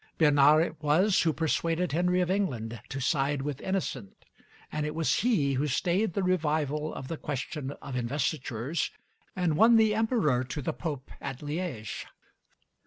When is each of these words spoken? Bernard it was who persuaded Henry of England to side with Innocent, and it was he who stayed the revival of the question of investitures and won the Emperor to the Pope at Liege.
Bernard 0.17 0.63
it 0.63 0.81
was 0.81 1.21
who 1.21 1.31
persuaded 1.31 1.91
Henry 1.91 2.21
of 2.21 2.31
England 2.31 2.81
to 2.89 2.99
side 2.99 3.43
with 3.43 3.61
Innocent, 3.61 4.25
and 4.71 4.83
it 4.83 4.95
was 4.95 5.17
he 5.19 5.53
who 5.53 5.67
stayed 5.67 6.13
the 6.15 6.23
revival 6.23 6.91
of 6.91 7.07
the 7.07 7.17
question 7.17 7.73
of 7.83 7.95
investitures 7.95 8.89
and 9.35 9.55
won 9.55 9.75
the 9.75 9.93
Emperor 9.93 10.43
to 10.43 10.59
the 10.59 10.73
Pope 10.73 11.11
at 11.21 11.43
Liege. 11.43 12.07